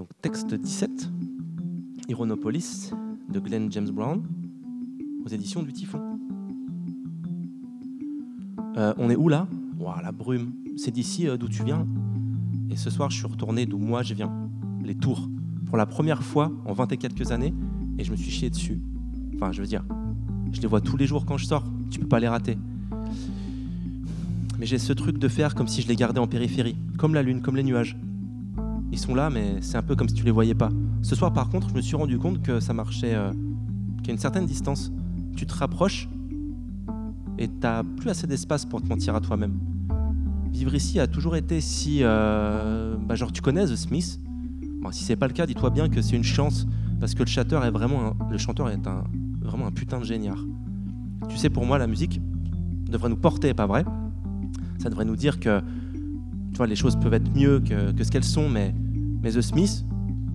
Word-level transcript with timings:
Donc 0.00 0.08
texte 0.22 0.54
17, 0.54 1.10
Ironopolis 2.08 2.90
de 3.28 3.38
Glenn 3.38 3.70
James 3.70 3.90
Brown, 3.90 4.22
aux 5.26 5.28
éditions 5.28 5.62
du 5.62 5.74
Typhon. 5.74 6.00
Euh, 8.78 8.94
on 8.96 9.10
est 9.10 9.16
où 9.16 9.28
là? 9.28 9.46
Ouah, 9.78 10.00
La 10.02 10.10
brume. 10.10 10.54
C'est 10.78 10.90
d'ici 10.90 11.28
euh, 11.28 11.36
d'où 11.36 11.50
tu 11.50 11.64
viens. 11.64 11.86
Et 12.70 12.76
ce 12.76 12.88
soir, 12.88 13.10
je 13.10 13.18
suis 13.18 13.26
retourné 13.26 13.66
d'où 13.66 13.76
moi 13.76 14.02
je 14.02 14.14
viens. 14.14 14.32
Les 14.82 14.94
tours. 14.94 15.28
Pour 15.66 15.76
la 15.76 15.84
première 15.84 16.22
fois 16.22 16.50
en 16.64 16.72
20 16.72 16.92
et 16.92 16.96
quelques 16.96 17.30
années, 17.30 17.52
et 17.98 18.02
je 18.02 18.10
me 18.10 18.16
suis 18.16 18.30
chié 18.30 18.48
dessus. 18.48 18.80
Enfin, 19.34 19.52
je 19.52 19.60
veux 19.60 19.68
dire, 19.68 19.84
je 20.50 20.62
les 20.62 20.66
vois 20.66 20.80
tous 20.80 20.96
les 20.96 21.06
jours 21.06 21.26
quand 21.26 21.36
je 21.36 21.44
sors. 21.44 21.66
Tu 21.90 22.00
peux 22.00 22.08
pas 22.08 22.20
les 22.20 22.28
rater. 22.28 22.56
Mais 24.58 24.64
j'ai 24.64 24.78
ce 24.78 24.94
truc 24.94 25.18
de 25.18 25.28
faire 25.28 25.54
comme 25.54 25.68
si 25.68 25.82
je 25.82 25.88
les 25.88 25.96
gardais 25.96 26.20
en 26.20 26.26
périphérie, 26.26 26.76
comme 26.96 27.12
la 27.12 27.22
lune, 27.22 27.42
comme 27.42 27.56
les 27.56 27.64
nuages. 27.64 27.98
Sont 29.00 29.14
là, 29.14 29.30
mais 29.30 29.62
c'est 29.62 29.78
un 29.78 29.82
peu 29.82 29.96
comme 29.96 30.10
si 30.10 30.14
tu 30.14 30.24
les 30.24 30.30
voyais 30.30 30.54
pas. 30.54 30.68
Ce 31.00 31.14
soir, 31.14 31.32
par 31.32 31.48
contre, 31.48 31.70
je 31.70 31.74
me 31.74 31.80
suis 31.80 31.96
rendu 31.96 32.18
compte 32.18 32.42
que 32.42 32.60
ça 32.60 32.74
marchait 32.74 33.14
euh, 33.14 33.32
qu'à 34.02 34.12
une 34.12 34.18
certaine 34.18 34.44
distance. 34.44 34.92
Tu 35.34 35.46
te 35.46 35.54
rapproches 35.54 36.06
et 37.38 37.48
t'as 37.48 37.82
plus 37.82 38.10
assez 38.10 38.26
d'espace 38.26 38.66
pour 38.66 38.82
te 38.82 38.86
mentir 38.86 39.14
à 39.14 39.22
toi-même. 39.22 39.58
Vivre 40.52 40.74
ici 40.74 41.00
a 41.00 41.06
toujours 41.06 41.34
été 41.34 41.62
si, 41.62 42.00
euh, 42.02 42.94
bah, 43.08 43.14
genre, 43.14 43.32
tu 43.32 43.40
connais 43.40 43.64
The 43.64 43.74
Smith. 43.74 44.20
Bon, 44.82 44.92
si 44.92 45.02
c'est 45.02 45.16
pas 45.16 45.28
le 45.28 45.32
cas, 45.32 45.46
dis-toi 45.46 45.70
bien 45.70 45.88
que 45.88 46.02
c'est 46.02 46.16
une 46.16 46.22
chance 46.22 46.66
parce 47.00 47.14
que 47.14 47.22
le 47.22 47.28
chanteur 47.28 47.64
est 47.64 47.70
vraiment, 47.70 48.08
un, 48.08 48.30
le 48.30 48.36
chanteur 48.36 48.68
est 48.68 48.86
un, 48.86 49.04
vraiment 49.40 49.66
un 49.66 49.72
putain 49.72 49.98
de 49.98 50.04
géniard. 50.04 50.44
Tu 51.30 51.38
sais, 51.38 51.48
pour 51.48 51.64
moi, 51.64 51.78
la 51.78 51.86
musique 51.86 52.20
devrait 52.90 53.08
nous 53.08 53.16
porter, 53.16 53.54
pas 53.54 53.66
vrai? 53.66 53.86
Ça 54.76 54.90
devrait 54.90 55.06
nous 55.06 55.16
dire 55.16 55.40
que, 55.40 55.60
tu 56.50 56.58
vois, 56.58 56.66
les 56.66 56.76
choses 56.76 56.96
peuvent 56.96 57.14
être 57.14 57.34
mieux 57.34 57.60
que 57.60 58.04
ce 58.04 58.10
qu'elles 58.10 58.24
sont, 58.24 58.50
mais, 58.50 58.74
mais 59.22 59.30
The 59.32 59.40
Smith, 59.40 59.84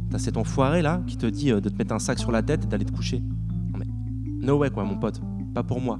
t'as 0.10 0.20
cet 0.20 0.38
enfoiré 0.38 0.82
là 0.82 1.02
qui 1.08 1.18
te 1.18 1.26
dit 1.26 1.52
euh, 1.52 1.60
de 1.60 1.70
te 1.70 1.78
mettre 1.78 1.94
un 1.94 2.00
sac 2.00 2.20
sur 2.20 2.32
la 2.32 2.42
tête 2.42 2.66
et 2.66 2.68
d'aller 2.68 2.86
te 2.86 2.92
coucher. 2.92 3.24
Non 3.72 3.80
mais, 3.80 3.88
no 4.46 4.58
way 4.58 4.70
quoi, 4.70 4.84
mon 4.84 4.98
pote, 4.98 5.22
pas 5.54 5.64
pour 5.64 5.82
moi. 5.82 6.00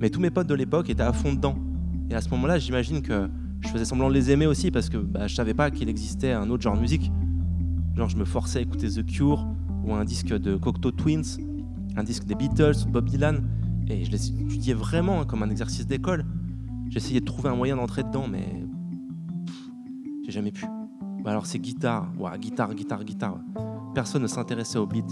Mais 0.00 0.08
tous 0.10 0.20
mes 0.20 0.30
potes 0.30 0.46
de 0.46 0.54
l'époque 0.54 0.88
étaient 0.88 1.02
à 1.02 1.12
fond 1.12 1.34
dedans. 1.34 1.56
Et 2.08 2.14
à 2.14 2.20
ce 2.20 2.30
moment-là, 2.30 2.58
j'imagine 2.58 3.02
que 3.02 3.28
je 3.60 3.68
faisais 3.68 3.84
semblant 3.84 4.08
de 4.08 4.14
les 4.14 4.30
aimer 4.30 4.46
aussi 4.46 4.70
parce 4.70 4.88
que 4.88 4.96
bah, 4.96 5.26
je 5.26 5.34
savais 5.34 5.54
pas 5.54 5.70
qu'il 5.70 5.88
existait 5.88 6.32
un 6.32 6.48
autre 6.50 6.62
genre 6.62 6.74
de 6.74 6.80
musique. 6.80 7.12
Genre, 7.94 8.08
je 8.08 8.16
me 8.16 8.24
forçais 8.24 8.60
à 8.60 8.62
écouter 8.62 8.88
The 8.88 9.04
Cure 9.04 9.46
ou 9.84 9.94
un 9.94 10.04
disque 10.04 10.28
de 10.28 10.56
Cocteau 10.56 10.90
Twins, 10.90 11.38
un 11.96 12.02
disque 12.02 12.24
des 12.24 12.34
Beatles 12.34 12.86
ou 12.86 12.90
Bob 12.90 13.08
Dylan. 13.08 13.42
Et 13.88 14.04
je 14.04 14.10
les 14.10 14.30
étudiais 14.30 14.74
vraiment 14.74 15.20
hein, 15.20 15.24
comme 15.26 15.42
un 15.42 15.50
exercice 15.50 15.86
d'école. 15.86 16.24
J'essayais 16.88 17.20
de 17.20 17.24
trouver 17.24 17.50
un 17.50 17.56
moyen 17.56 17.76
d'entrer 17.76 18.02
dedans, 18.02 18.26
mais 18.28 18.64
j'ai 20.24 20.32
jamais 20.32 20.52
pu. 20.52 20.64
Bah 21.24 21.32
alors 21.32 21.46
c'est 21.46 21.58
guitare, 21.58 22.08
ouais, 22.18 22.30
guitare, 22.38 22.74
guitare, 22.74 23.04
guitare. 23.04 23.36
Personne 23.94 24.22
ne 24.22 24.26
s'intéressait 24.26 24.78
au 24.78 24.86
beat. 24.86 25.04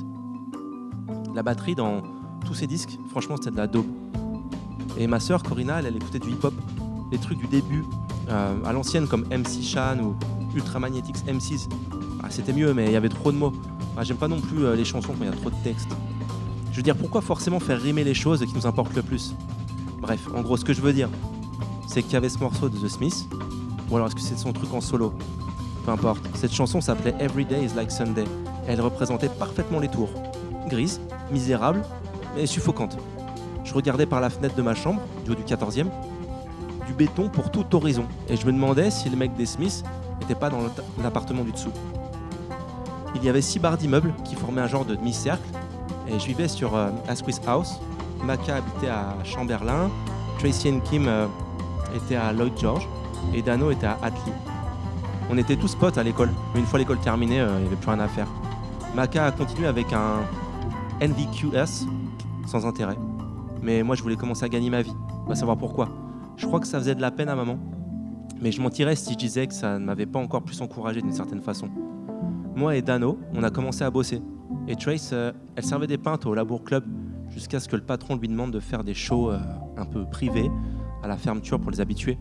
La 1.35 1.43
batterie 1.43 1.75
dans 1.75 2.03
tous 2.47 2.55
ces 2.55 2.67
disques, 2.67 2.99
franchement, 3.11 3.37
c'était 3.37 3.51
de 3.51 3.57
la 3.57 3.67
dope. 3.67 3.87
Et 4.97 5.07
ma 5.07 5.21
sœur 5.21 5.43
Corinna, 5.43 5.81
elle, 5.81 5.97
écoutait 5.97 6.19
du 6.19 6.31
hip-hop, 6.31 6.55
les 7.13 7.19
trucs 7.19 7.39
du 7.39 7.47
début, 7.47 7.85
euh, 8.31 8.65
à 8.65 8.73
l'ancienne 8.73 9.07
comme 9.07 9.25
MC 9.27 9.63
Shan 9.63 9.99
ou 10.01 10.17
Ultramagnetics 10.57 11.19
M6. 11.27 11.69
Ah, 12.23 12.29
c'était 12.31 12.53
mieux, 12.53 12.73
mais 12.73 12.87
il 12.87 12.93
y 12.93 12.97
avait 12.97 13.09
trop 13.09 13.31
de 13.31 13.37
mots. 13.37 13.53
Ah, 13.97 14.03
J'aime 14.03 14.17
pas 14.17 14.29
non 14.29 14.41
plus 14.41 14.65
euh, 14.65 14.75
les 14.75 14.85
chansons 14.85 15.13
quand 15.13 15.25
il 15.25 15.27
y 15.27 15.33
a 15.33 15.37
trop 15.37 15.51
de 15.51 15.57
textes. 15.63 15.91
Je 16.73 16.77
veux 16.77 16.83
dire, 16.83 16.97
pourquoi 16.97 17.21
forcément 17.21 17.61
faire 17.61 17.81
rimer 17.81 18.05
les 18.05 18.15
choses 18.15 18.45
qui 18.45 18.55
nous 18.55 18.67
importent 18.67 18.95
le 18.95 19.03
plus? 19.03 19.35
Bref, 20.01 20.29
en 20.35 20.41
gros, 20.43 20.57
ce 20.57 20.65
que 20.65 20.73
je 20.73 20.81
veux 20.81 20.93
dire, 20.93 21.09
c'est 21.87 22.03
qu'il 22.03 22.13
y 22.13 22.17
avait 22.17 22.29
ce 22.29 22.39
morceau 22.39 22.69
de 22.69 22.79
The 22.79 22.89
Smith, 22.89 23.29
ou 23.91 23.97
alors 23.97 24.09
est-ce 24.09 24.15
que 24.15 24.21
c'est 24.21 24.39
son 24.39 24.53
truc 24.53 24.73
en 24.73 24.81
solo? 24.81 25.13
Cette 26.35 26.53
chanson 26.53 26.81
s'appelait 26.81 27.15
Every 27.19 27.45
Day 27.45 27.65
is 27.65 27.75
Like 27.75 27.91
Sunday. 27.91 28.25
Elle 28.67 28.81
représentait 28.81 29.31
parfaitement 29.31 29.81
les 29.81 29.89
tours. 29.89 30.11
Grise, 30.69 31.01
misérable, 31.31 31.83
mais 32.37 32.47
suffocante. 32.47 32.99
Je 33.65 33.73
regardais 33.73 34.05
par 34.05 34.21
la 34.21 34.29
fenêtre 34.29 34.55
de 34.55 34.63
ma 34.63 34.75
chambre, 34.75 35.01
du 35.25 35.31
haut 35.31 35.35
du 35.35 35.43
14e, 35.45 35.87
du 36.87 36.93
béton 36.93 37.29
pour 37.31 37.51
tout 37.51 37.65
horizon. 37.75 38.05
Et 38.29 38.37
je 38.37 38.45
me 38.47 38.53
demandais 38.53 38.91
si 38.91 39.09
le 39.09 39.17
mec 39.17 39.35
des 39.37 39.47
Smiths 39.47 39.83
n'était 40.21 40.35
pas 40.35 40.51
dans 40.51 40.59
l'appartement 41.03 41.43
du 41.43 41.53
dessous. 41.53 41.73
Il 43.15 43.25
y 43.25 43.29
avait 43.31 43.43
six 43.43 43.59
barres 43.59 43.79
d'immeubles 43.79 44.13
qui 44.25 44.35
formaient 44.35 44.61
un 44.61 44.69
genre 44.69 44.85
de 44.85 44.95
demi-cercle. 44.95 45.49
Et 46.09 46.19
je 46.19 46.27
vivais 46.27 46.49
sur 46.49 46.77
euh, 46.77 46.91
Asquith 47.09 47.41
House. 47.47 47.81
Maka 48.23 48.57
habitait 48.57 48.89
à 48.89 49.17
Chamberlain. 49.25 49.91
Tracy 50.39 50.71
and 50.71 50.81
Kim 50.81 51.09
euh, 51.09 51.27
étaient 51.97 52.17
à 52.17 52.33
Lloyd 52.33 52.53
George. 52.59 52.87
Et 53.35 53.41
Dano 53.41 53.71
était 53.71 53.87
à 53.87 53.99
Hatley. 54.03 54.33
On 55.31 55.37
était 55.37 55.57
tous 55.57 55.75
potes 55.75 55.99
à 55.99 56.03
l'école. 56.03 56.31
Mais 56.55 56.61
une 56.61 56.67
fois 56.67 56.79
l'école 56.79 56.99
terminée, 56.99 57.41
euh, 57.41 57.49
il 57.57 57.61
n'y 57.63 57.67
avait 57.67 57.77
plus 57.77 57.91
rien 57.91 58.01
à 58.01 58.09
faire. 58.09 58.29
Maka 58.95 59.27
a 59.27 59.31
continué 59.31 59.67
avec 59.67 59.93
un 59.93 60.21
NVQS 61.01 61.87
sans 62.47 62.67
intérêt. 62.67 62.97
Mais 63.63 63.83
moi, 63.83 63.95
je 63.95 64.03
voulais 64.03 64.17
commencer 64.17 64.45
à 64.45 64.49
gagner 64.49 64.71
ma 64.71 64.83
vie. 64.83 64.95
On 65.27 65.29
va 65.29 65.35
savoir 65.35 65.59
pourquoi. 65.59 65.89
Je 66.37 66.47
crois 66.47 66.61
que 66.61 66.67
ça 66.67 66.79
faisait 66.79 66.95
de 66.95 67.01
la 67.01 67.11
peine 67.11 67.29
à 67.29 67.35
maman. 67.35 67.59
Mais 68.41 68.53
je 68.53 68.63
mentirais 68.63 68.97
si 68.97 69.13
je 69.13 69.19
disais 69.19 69.47
que 69.47 69.55
ça 69.55 69.79
ne 69.79 69.85
m'avait 69.85 70.07
pas 70.07 70.19
encore 70.19 70.43
plus 70.43 70.61
encouragé 70.63 71.03
d'une 71.03 71.13
certaine 71.13 71.43
façon. 71.43 71.69
Moi 72.55 72.77
et 72.77 72.83
Dano, 72.83 73.19
on 73.35 73.43
a 73.43 73.51
commencé 73.51 73.85
à 73.85 73.91
bosser. 73.91 74.23
Et 74.67 74.77
Trace, 74.77 75.11
euh, 75.13 75.33
elle 75.57 75.65
servait 75.65 75.87
des 75.87 75.99
pintes 75.99 76.25
au 76.27 76.35
Labour 76.35 76.63
Club 76.63 76.85
jusqu'à 77.29 77.61
ce 77.61 77.69
que 77.69 77.77
le 77.77 77.83
patron 77.83 78.17
lui 78.17 78.29
demande 78.29 78.53
de 78.53 78.61
faire 78.61 78.85
des 78.85 78.95
shows 78.95 79.31
euh, 79.31 79.39
un 79.77 79.85
peu 79.85 80.05
privés 80.07 80.51
à 81.03 81.09
la 81.09 81.17
fermeture 81.17 81.61
pour 81.61 81.71
les 81.71 81.81
habitués. 81.81 82.19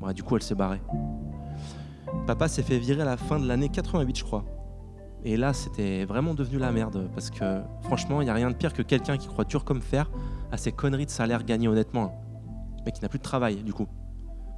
Bon, 0.00 0.12
du 0.12 0.22
coup, 0.22 0.36
elle 0.36 0.42
s'est 0.42 0.54
barrée. 0.54 0.80
Papa 2.26 2.48
s'est 2.48 2.62
fait 2.62 2.78
virer 2.78 3.02
à 3.02 3.04
la 3.04 3.16
fin 3.16 3.38
de 3.38 3.46
l'année 3.46 3.68
88, 3.68 4.18
je 4.18 4.24
crois. 4.24 4.44
Et 5.24 5.38
là, 5.38 5.54
c'était 5.54 6.04
vraiment 6.04 6.34
devenu 6.34 6.58
la 6.58 6.70
merde 6.70 7.08
parce 7.14 7.30
que 7.30 7.60
franchement, 7.82 8.20
il 8.20 8.24
n'y 8.24 8.30
a 8.30 8.34
rien 8.34 8.50
de 8.50 8.56
pire 8.56 8.74
que 8.74 8.82
quelqu'un 8.82 9.16
qui 9.16 9.26
croit 9.26 9.44
dur 9.44 9.64
comme 9.64 9.80
fer 9.80 10.10
à 10.52 10.58
ces 10.58 10.70
conneries 10.70 11.06
de 11.06 11.10
salaire 11.10 11.44
gagné 11.44 11.66
honnêtement, 11.66 12.14
mais 12.84 12.92
qui 12.92 13.00
n'a 13.00 13.08
plus 13.08 13.18
de 13.18 13.24
travail 13.24 13.56
du 13.62 13.72
coup. 13.72 13.86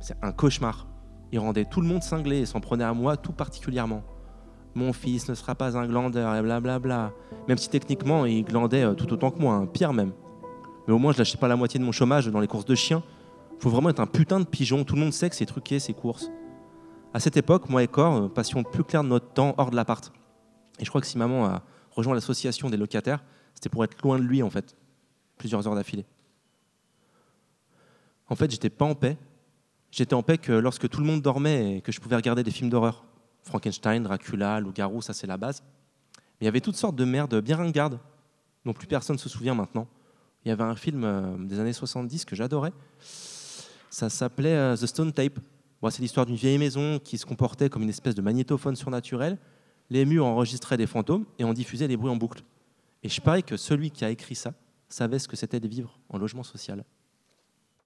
C'est 0.01 0.17
un 0.23 0.33
cauchemar. 0.33 0.89
Il 1.33 1.39
rendait 1.39 1.65
tout 1.65 1.81
le 1.81 1.87
monde 1.87 2.03
cinglé 2.03 2.39
et 2.39 2.47
s'en 2.47 2.61
prenait 2.61 2.84
à 2.84 2.93
moi 2.93 3.17
tout 3.17 3.33
particulièrement. 3.33 4.03
Mon 4.75 4.93
fils 4.93 5.28
ne 5.28 5.34
sera 5.34 5.55
pas 5.55 5.78
un 5.78 5.87
glandeur 5.87 6.34
et 6.34 6.43
blablabla. 6.43 7.13
Même 7.49 7.59
si 7.59 7.71
techniquement 7.71 8.27
il 8.27 8.45
glandait 8.45 8.84
euh, 8.84 8.95
tout 8.95 9.13
autant 9.13 9.31
que 9.31 9.39
moi, 9.39 9.55
hein, 9.55 9.67
pire 9.67 9.93
même. 9.93 10.13
Mais 10.87 10.95
au 10.95 10.99
moins 10.99 11.13
je 11.13 11.19
lâchais 11.19 11.39
pas 11.39 11.49
la 11.49 11.57
moitié 11.57 11.78
de 11.78 11.84
mon 11.84 11.93
chômage 11.93 12.27
dans 12.27 12.41
les 12.41 12.49
courses 12.49 12.65
de 12.65 12.75
chiens. 12.75 13.03
Faut 13.61 13.71
vraiment 13.71 13.89
être 13.89 14.01
un 14.01 14.07
putain 14.07 14.41
de 14.41 14.45
pigeon, 14.45 14.84
tout 14.84 14.97
le 14.97 15.01
monde 15.01 15.13
sait 15.13 15.31
que 15.31 15.37
c'est 15.37 15.47
truqué 15.47 15.78
ces 15.78 15.95
courses. 15.95 16.31
À 17.16 17.19
cette 17.19 17.38
époque, 17.38 17.71
moi 17.71 17.82
et 17.82 17.88
Cor 17.88 18.31
passions 18.31 18.62
plus 18.62 18.84
clair 18.84 19.03
de 19.03 19.09
notre 19.09 19.32
temps 19.32 19.54
hors 19.56 19.71
de 19.71 19.77
l'appart. 19.77 20.12
Et 20.78 20.84
je 20.84 20.91
crois 20.91 21.00
que 21.00 21.06
si 21.06 21.16
maman 21.16 21.47
a 21.47 21.62
rejoint 21.93 22.15
l'association 22.15 22.69
des 22.69 22.77
locataires, 22.77 23.25
c'était 23.54 23.71
pour 23.71 23.82
être 23.84 23.99
loin 24.03 24.19
de 24.19 24.25
lui 24.25 24.43
en 24.43 24.50
fait, 24.50 24.77
plusieurs 25.38 25.66
heures 25.66 25.75
d'affilée. 25.75 26.04
En 28.28 28.37
fait, 28.37 28.50
j'étais 28.50 28.69
pas 28.69 28.84
en 28.84 28.94
paix. 28.94 29.16
J'étais 29.91 30.12
en 30.12 30.22
paix 30.22 30.37
que 30.37 30.53
lorsque 30.53 30.91
tout 30.91 31.00
le 31.00 31.06
monde 31.06 31.22
dormait 31.22 31.78
et 31.78 31.81
que 31.81 31.91
je 31.91 32.03
pouvais 32.03 32.16
regarder 32.16 32.43
des 32.43 32.50
films 32.50 32.69
d'horreur. 32.69 33.06
Frankenstein, 33.44 34.03
Dracula, 34.03 34.60
Loup-garou, 34.60 35.00
ça 35.00 35.15
c'est 35.15 35.27
la 35.27 35.38
base. 35.38 35.62
Mais 36.16 36.43
il 36.43 36.44
y 36.44 36.48
avait 36.48 36.60
toutes 36.60 36.77
sortes 36.77 36.97
de 36.97 37.04
merdes 37.06 37.41
bien 37.41 37.56
ringardes, 37.56 37.98
dont 38.66 38.75
plus 38.75 38.88
personne 38.88 39.16
ne 39.16 39.21
se 39.21 39.31
souvient 39.31 39.54
maintenant. 39.54 39.88
Il 40.44 40.50
y 40.50 40.53
avait 40.53 40.65
un 40.65 40.77
film 40.77 41.03
euh, 41.03 41.34
des 41.38 41.60
années 41.60 41.72
70 41.72 42.27
que 42.27 42.37
j'adorais. 42.37 42.75
Ça 43.88 44.10
s'appelait 44.10 44.54
euh, 44.54 44.77
The 44.77 44.84
Stone 44.84 45.15
Tape. 45.15 45.41
Bon, 45.82 45.91
c'est 45.91 46.00
l'histoire 46.00 46.26
d'une 46.26 46.37
vieille 46.37 46.59
maison 46.59 46.98
qui 46.98 47.19
se 47.19 47.26
comportait 47.26 47.69
comme 47.69 47.82
une 47.82 47.88
espèce 47.88 48.14
de 48.14 48.22
magnétophone 48.22 48.76
surnaturel. 48.76 49.38
Les 49.91 50.04
murs 50.04 50.26
enregistraient 50.26 50.76
des 50.76 50.87
fantômes 50.87 51.26
et 51.38 51.44
on 51.44 51.53
diffusait 51.53 51.87
les 51.87 51.97
bruits 51.97 52.10
en 52.10 52.16
boucle. 52.16 52.42
Et 53.03 53.09
je 53.09 53.20
parie 53.20 53.42
que 53.42 53.56
celui 53.56 53.91
qui 53.91 54.04
a 54.04 54.10
écrit 54.10 54.34
ça 54.34 54.54
savait 54.88 55.19
ce 55.19 55.28
que 55.28 55.36
c'était 55.36 55.60
de 55.60 55.69
vivre 55.69 55.98
en 56.09 56.19
logement 56.19 56.42
social. 56.42 56.84